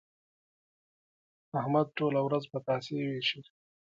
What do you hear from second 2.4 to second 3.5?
پتاسې وېشي.